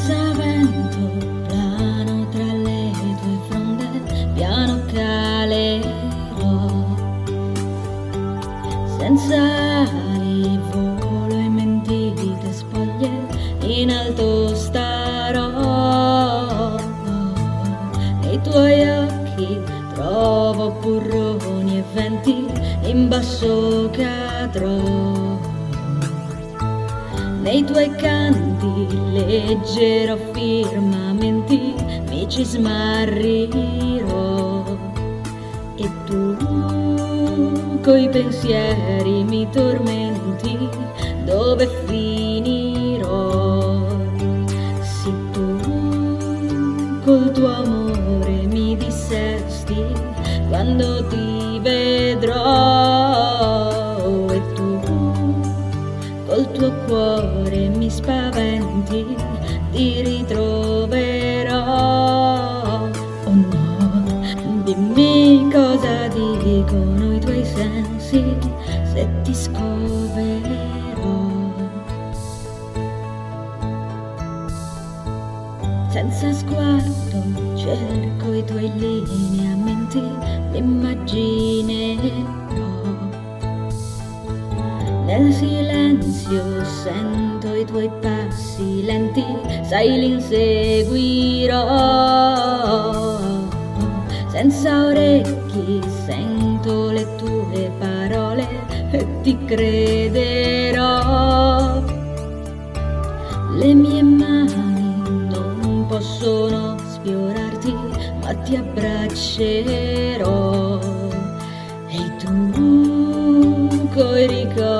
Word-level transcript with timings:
senza 0.00 0.32
vento, 0.32 1.26
plano 1.46 2.26
tra 2.30 2.52
le 2.52 2.90
tue 3.20 3.36
fronde, 3.48 3.86
piano 4.32 4.80
calerò, 4.86 6.70
senza 8.98 9.36
ali, 10.14 10.58
volo 10.70 11.34
e 11.34 11.48
mentite 11.50 12.50
spoglie, 12.50 13.10
in 13.60 13.90
alto 13.90 14.54
starò, 14.54 15.50
nei 18.22 18.40
tuoi 18.40 18.88
occhi 18.88 19.60
trovo 19.92 20.70
burroni 20.80 21.78
e 21.78 21.84
venti, 21.92 22.46
in 22.84 23.08
basso 23.08 23.90
cadrò. 23.92 25.49
Nei 27.40 27.64
tuoi 27.64 27.88
canti 27.96 28.86
leggerò 29.12 30.14
firmamenti, 30.32 31.74
mi 32.10 32.28
ci 32.28 32.44
smarrirò. 32.44 34.62
E 35.76 35.90
tu, 36.04 36.36
coi 37.82 38.10
pensieri 38.10 39.24
mi 39.24 39.48
tormenti, 39.50 40.68
dove 41.24 41.66
finirò? 41.86 43.86
Se 44.82 45.10
tu, 45.32 45.56
col 47.04 47.32
tuo 47.32 47.54
amore 47.54 48.46
mi 48.48 48.76
dissesti, 48.76 49.82
quando 50.50 51.06
ti 51.06 51.58
vedrò. 51.62 53.09
Ritroverò. 60.10 61.58
Oh 63.24 63.34
no, 63.34 64.62
dimmi 64.64 65.48
cosa 65.52 66.08
dicono 66.08 67.14
i 67.14 67.20
tuoi 67.20 67.44
sensi 67.44 68.36
se 68.92 69.08
ti 69.22 69.34
scoverò. 69.34 69.68
Senza 75.90 76.32
sguardo 76.32 77.22
cerco 77.56 78.32
i 78.32 78.44
tuoi 78.44 78.70
lineamenti, 78.74 80.02
l'immaginerò. 80.52 82.39
Silenzio 85.32 86.64
sento 86.64 87.54
i 87.54 87.64
tuoi 87.64 87.90
passi 88.00 88.82
lenti, 88.84 89.24
sai 89.62 89.98
li 89.98 90.12
inseguirò. 90.12 91.58
Senza 94.28 94.86
orecchi 94.86 95.80
sento 96.04 96.90
le 96.90 97.06
tue 97.16 97.70
parole 97.78 98.46
e 98.90 99.06
ti 99.22 99.38
crederò. 99.44 100.90
Le 103.54 103.74
mie 103.74 104.02
mani 104.02 105.02
non 105.28 105.86
possono 105.88 106.76
sfiorarti, 106.94 107.74
ma 108.22 108.34
ti 108.34 108.56
abbraccerò. 108.56 109.98
E 111.88 112.16
tu 112.18 113.88
coi 113.94 114.26
ricordi 114.26 114.79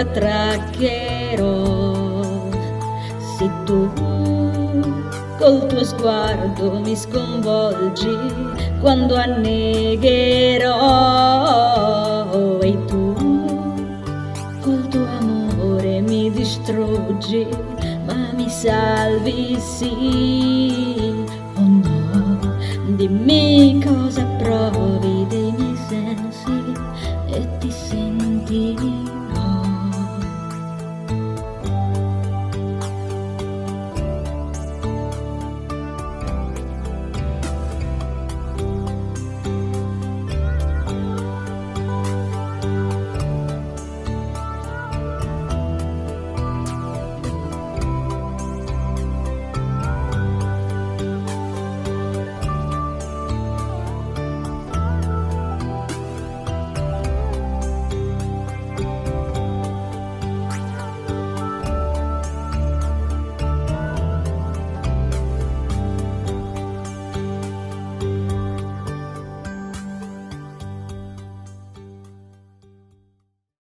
attraccherò? 0.00 1.76
Se 3.18 3.50
tu 3.64 3.90
col 5.38 5.66
tuo 5.66 5.84
sguardo 5.84 6.80
mi 6.80 6.96
sconvolgi, 6.96 8.16
quando 8.80 9.14
annegherò. 9.16 10.76
E 12.60 12.84
tu 12.86 13.14
col 14.60 14.88
tuo 14.88 15.06
amore 15.20 16.00
mi 16.00 16.30
distruggi, 16.30 17.46
ma 18.04 18.32
mi 18.34 18.48
salvi 18.48 19.58
sì. 19.60 21.24
Oh 21.54 21.60
no, 21.62 22.56
dimmi 22.96 23.80
cosa 23.84 24.24
provi 24.38 25.26
dei 25.28 25.52
miei 25.56 25.76
sensi 25.88 26.72
e 27.26 27.48
ti 27.58 27.70
sentirò. 27.70 29.27